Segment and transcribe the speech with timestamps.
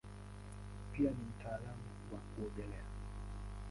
[0.91, 2.83] Pia ni mtaalamu wa kuogelea.